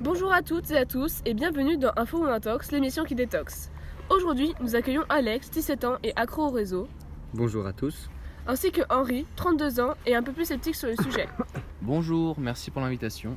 Bonjour 0.00 0.32
à 0.32 0.42
toutes 0.42 0.70
et 0.70 0.76
à 0.76 0.84
tous 0.84 1.20
et 1.24 1.34
bienvenue 1.34 1.76
dans 1.78 1.92
Info 1.96 2.18
ou 2.18 2.24
Intox, 2.26 2.70
l'émission 2.72 3.04
qui 3.04 3.14
détoxe. 3.14 3.70
Aujourd'hui, 4.10 4.54
nous 4.60 4.76
accueillons 4.76 5.04
Alex, 5.08 5.50
17 5.50 5.84
ans 5.84 5.96
et 6.02 6.12
accro 6.16 6.46
au 6.46 6.50
réseau, 6.50 6.86
Bonjour 7.34 7.66
à 7.66 7.72
tous. 7.72 8.08
ainsi 8.46 8.70
que 8.70 8.82
Henri, 8.90 9.26
32 9.36 9.80
ans 9.80 9.94
et 10.06 10.14
un 10.14 10.22
peu 10.22 10.32
plus 10.32 10.44
sceptique 10.46 10.74
sur 10.74 10.88
le 10.88 10.96
sujet. 11.02 11.28
Bonjour, 11.82 12.38
merci 12.38 12.70
pour 12.70 12.82
l'invitation. 12.82 13.36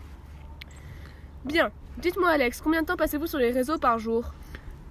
Bien, 1.45 1.71
dites-moi 1.97 2.29
Alex, 2.29 2.61
combien 2.61 2.81
de 2.81 2.87
temps 2.87 2.97
passez-vous 2.97 3.27
sur 3.27 3.39
les 3.39 3.51
réseaux 3.51 3.77
par 3.77 3.97
jour? 3.99 4.33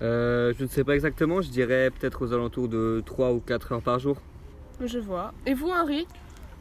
Euh, 0.00 0.52
je 0.58 0.62
ne 0.64 0.68
sais 0.68 0.84
pas 0.84 0.94
exactement, 0.94 1.40
je 1.42 1.50
dirais 1.50 1.90
peut-être 1.90 2.24
aux 2.24 2.32
alentours 2.32 2.68
de 2.68 3.02
3 3.04 3.32
ou 3.32 3.40
4 3.40 3.72
heures 3.72 3.82
par 3.82 3.98
jour. 3.98 4.16
Je 4.84 4.98
vois. 4.98 5.32
Et 5.44 5.54
vous 5.54 5.68
Henri? 5.70 6.06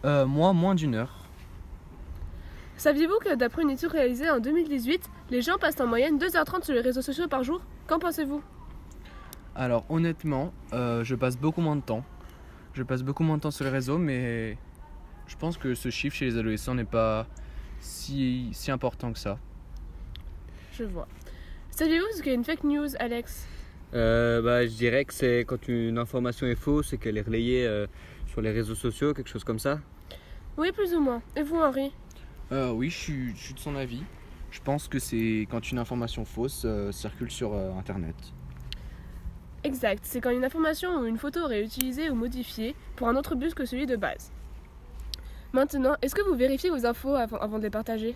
Euh, 0.06 0.26
moi, 0.26 0.54
moins 0.54 0.76
d'une 0.76 0.96
heure. 0.96 1.27
Saviez-vous 2.78 3.18
que 3.18 3.36
d'après 3.36 3.64
une 3.64 3.72
étude 3.72 3.90
réalisée 3.90 4.30
en 4.30 4.40
2018, 4.40 5.02
les 5.32 5.42
gens 5.42 5.58
passent 5.58 5.82
en 5.82 5.88
moyenne 5.88 6.20
2h30 6.20 6.64
sur 6.64 6.76
les 6.76 6.82
réseaux 6.82 7.02
sociaux 7.02 7.28
par 7.28 7.44
jour? 7.44 7.62
Qu'en 7.88 7.98
pensez-vous? 7.98 8.44
Alors, 9.56 9.84
honnêtement, 9.90 10.54
euh, 10.74 11.04
je 11.04 11.16
passe 11.16 11.38
beaucoup 11.38 11.62
moins 11.62 11.76
de 11.76 11.82
temps. 11.82 12.06
Je 12.74 12.84
passe 12.84 13.02
beaucoup 13.02 13.24
moins 13.24 13.38
de 13.38 13.42
temps 13.42 13.52
sur 13.52 13.66
les 13.66 13.72
réseaux, 13.72 13.98
mais 13.98 14.58
je 15.26 15.36
pense 15.36 15.58
que 15.58 15.74
ce 15.74 15.90
chiffre 15.90 16.16
chez 16.16 16.26
les 16.26 16.38
adolescents 16.38 16.76
n'est 16.76 16.84
pas 16.84 17.26
si, 17.80 18.50
si 18.54 18.70
important 18.70 19.12
que 19.12 19.18
ça. 19.18 19.40
Je 20.74 20.84
vois. 20.84 21.08
Saviez-vous 21.72 22.06
ce 22.16 22.22
qu'est 22.22 22.36
une 22.36 22.44
fake 22.44 22.64
news 22.64 22.90
Alex? 23.00 23.48
Euh, 23.96 24.44
bah, 24.44 24.68
je 24.68 24.74
dirais 24.74 25.06
que 25.06 25.14
c'est 25.16 25.46
quand 25.48 25.68
une 25.68 25.98
information 25.98 26.46
est 26.46 26.56
fausse 26.56 26.94
et 26.94 27.00
qu'elle 27.00 27.18
est 27.18 27.22
relayée 27.22 27.66
euh, 27.66 27.88
sur 28.28 28.42
les 28.42 28.52
réseaux 28.52 28.76
sociaux, 28.76 29.16
quelque 29.16 29.30
chose 29.30 29.44
comme 29.44 29.58
ça. 29.58 29.80
Oui, 30.58 30.72
plus 30.72 30.94
ou 30.94 31.00
moins. 31.00 31.24
Et 31.36 31.42
vous 31.42 31.58
Henri? 31.58 31.92
Euh, 32.52 32.72
oui, 32.72 32.90
je 32.90 32.98
suis, 32.98 33.36
je 33.36 33.42
suis 33.42 33.54
de 33.54 33.60
son 33.60 33.76
avis. 33.76 34.04
Je 34.52 34.62
pense 34.62 34.88
que 34.88 35.00
c'est 35.00 35.48
quand 35.50 35.72
une 35.72 35.80
information 35.80 36.24
fausse 36.24 36.64
euh, 36.66 36.92
circule 36.92 37.30
sur 37.30 37.54
euh, 37.54 37.78
Internet. 37.78 38.16
Exact, 39.64 40.00
c'est 40.04 40.22
quand 40.22 40.30
une 40.30 40.46
information 40.46 41.00
ou 41.00 41.06
une 41.06 41.18
photo 41.18 41.42
est 41.42 41.48
réutilisée 41.48 42.10
ou 42.10 42.16
modifiée 42.16 42.76
pour 42.96 43.10
un 43.10 43.16
autre 43.16 43.36
but 43.36 43.54
que 43.54 43.66
celui 43.66 43.86
de 43.86 43.98
base. 43.98 44.32
Maintenant, 45.52 45.96
est-ce 46.02 46.16
que 46.16 46.22
vous 46.22 46.36
vérifiez 46.36 46.70
vos 46.70 46.86
infos 46.86 47.16
avant, 47.16 47.38
avant 47.38 47.58
de 47.58 47.64
les 47.64 47.70
partager? 47.70 48.16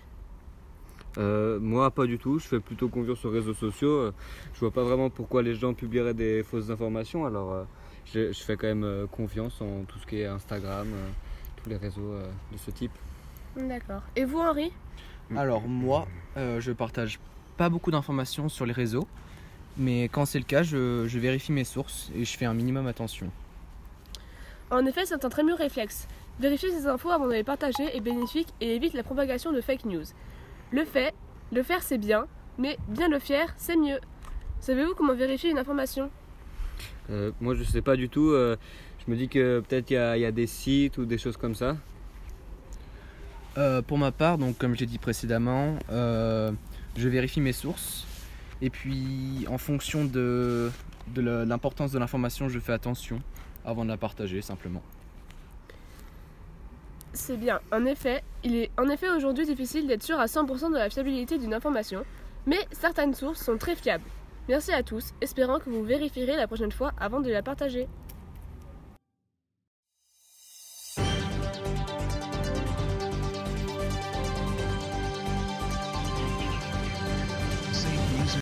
Euh, 1.18 1.60
moi, 1.60 1.92
pas 1.92 2.06
du 2.06 2.18
tout. 2.18 2.40
Je 2.40 2.48
fais 2.48 2.60
plutôt 2.62 2.88
confiance 2.88 3.26
aux 3.26 3.32
réseaux 3.32 3.54
sociaux. 3.54 3.92
Euh, 3.92 4.14
Je 4.54 4.60
vois 4.62 4.72
pas 4.72 4.84
vraiment 4.84 5.10
pourquoi 5.10 5.42
les 5.42 5.56
gens 5.56 5.74
publieraient 5.74 6.14
des 6.14 6.44
fausses 6.44 6.70
informations. 6.70 7.26
Alors, 7.26 7.52
euh, 7.52 7.64
je, 8.06 8.32
je 8.32 8.44
fais 8.44 8.56
quand 8.56 8.68
même 8.68 9.08
confiance 9.12 9.62
en 9.62 9.84
tout 9.84 10.00
ce 10.00 10.06
qui 10.06 10.22
est 10.22 10.26
Instagram, 10.26 10.88
euh, 10.94 11.10
tous 11.62 11.70
les 11.70 11.78
réseaux 11.78 12.14
euh, 12.14 12.32
de 12.54 12.58
ce 12.58 12.72
type. 12.72 12.92
D'accord. 13.58 14.02
Et 14.16 14.26
vous 14.26 14.40
Henri? 14.40 14.72
Alors 15.36 15.62
moi, 15.68 16.08
euh, 16.38 16.60
je 16.60 16.72
partage 16.72 17.20
pas 17.58 17.70
beaucoup 17.70 17.92
d'informations 17.92 18.50
sur 18.50 18.66
les 18.66 18.74
réseaux, 18.74 19.08
mais 19.78 20.06
quand 20.06 20.26
c'est 20.26 20.40
le 20.40 20.46
cas, 20.46 20.64
je, 20.64 21.06
je 21.08 21.20
vérifie 21.20 21.52
mes 21.52 21.64
sources 21.64 22.12
et 22.16 22.26
je 22.26 22.38
fais 22.38 22.46
un 22.46 22.54
minimum 22.54 22.88
attention. 22.88 23.30
En 24.70 24.86
effet, 24.86 25.06
c'est 25.06 25.24
un 25.26 25.30
très 25.30 25.44
mieux 25.44 25.54
réflexe. 25.54 26.08
Vérifier 26.40 26.72
ces 26.72 26.88
infos 26.88 27.12
avant 27.12 27.28
de 27.28 27.34
les 27.34 27.44
partager 27.44 27.96
est 27.96 28.00
bénéfique 28.00 28.48
et 28.62 28.76
évite 28.76 28.94
la 28.94 29.04
propagation 29.04 29.52
de 29.52 29.62
fake 29.62 29.86
news. 29.86 30.06
Le 30.72 30.86
fait, 30.86 31.14
le 31.52 31.62
faire 31.62 31.84
c'est 31.84 31.98
bien, 31.98 32.26
mais 32.58 32.78
bien 32.88 33.10
le 33.10 33.20
faire 33.20 33.54
c'est 33.58 33.76
mieux. 33.76 34.00
Savez-vous 34.62 34.96
comment 34.96 35.14
vérifier 35.14 35.50
une 35.52 35.58
information? 35.60 36.10
Euh, 37.10 37.32
moi, 37.42 37.54
je 37.56 37.64
sais 37.64 37.82
pas 37.82 37.96
du 37.96 38.08
tout. 38.10 38.30
euh, 38.30 38.56
je 39.06 39.12
me 39.12 39.18
dis 39.18 39.28
que 39.28 39.60
peut-être 39.62 39.90
il 39.92 39.96
y, 39.96 39.98
a- 39.98 40.16
il 40.18 40.22
y 40.22 40.26
a 40.26 40.32
des 40.32 40.48
sites 40.48 40.98
ou 40.98 41.06
des 41.06 41.18
choses 41.18 41.36
comme 41.36 41.56
ça. 41.56 41.76
Euh, 43.58 43.82
pour 43.82 43.98
ma 43.98 44.12
part, 44.12 44.38
donc 44.38 44.58
comme 44.58 44.76
j'ai 44.76 44.86
dit 44.86 44.98
précédemment, 44.98 45.76
euh, 45.92 46.52
je 46.96 47.10
vérifie 47.10 47.42
mes 47.42 47.52
sources 47.52 48.06
et 48.62 48.70
puis 48.70 49.46
en 49.50 49.58
fonction 49.58 50.06
de, 50.06 50.72
de 51.08 51.22
l'importance 51.22 51.92
de 51.92 52.00
l'information, 52.00 52.48
je 52.48 52.60
fais 52.60 52.74
attention 52.74 53.22
avant 53.66 53.84
de 53.84 53.90
la 53.90 53.98
partager 53.98 54.42
simplement. 54.42 54.82
C'est 57.14 57.36
bien. 57.36 57.60
En 57.74 57.86
effet, 57.86 58.24
il 58.44 58.56
est 58.56 58.72
en 58.78 58.88
effet 58.88 59.10
aujourd'hui 59.10 59.46
difficile 59.46 59.86
d'être 59.86 60.04
sûr 60.04 60.18
à 60.18 60.28
100% 60.28 60.72
de 60.72 60.78
la 60.78 60.90
fiabilité 60.90 61.38
d'une 61.38 61.54
information, 61.54 62.06
mais 62.46 62.60
certaines 62.72 63.14
sources 63.14 63.44
sont 63.44 63.58
très 63.58 63.76
fiables. 63.76 64.06
Merci 64.48 64.72
à 64.72 64.82
tous, 64.82 65.14
espérant 65.20 65.60
que 65.60 65.70
vous 65.70 65.84
vérifierez 65.84 66.38
la 66.38 66.48
prochaine 66.48 66.72
fois 66.72 66.94
avant 67.00 67.20
de 67.20 67.30
la 67.30 67.44
partager. 67.44 67.88